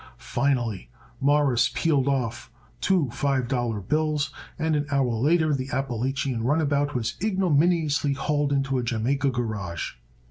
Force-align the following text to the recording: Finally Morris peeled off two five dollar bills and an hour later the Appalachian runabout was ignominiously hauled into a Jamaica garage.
Finally 0.17 0.89
Morris 1.19 1.69
peeled 1.75 2.07
off 2.07 2.49
two 2.79 3.07
five 3.11 3.47
dollar 3.47 3.79
bills 3.79 4.33
and 4.57 4.75
an 4.75 4.87
hour 4.89 5.11
later 5.13 5.53
the 5.53 5.69
Appalachian 5.71 6.43
runabout 6.43 6.95
was 6.95 7.13
ignominiously 7.23 8.13
hauled 8.13 8.51
into 8.51 8.79
a 8.79 8.83
Jamaica 8.83 9.29
garage. 9.29 9.91